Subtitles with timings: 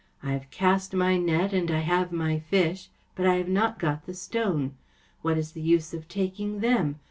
[0.23, 2.89] I've oast my net and I have my fish.
[3.13, 4.73] But I have not got the stone.
[5.21, 6.95] What is the use of taking them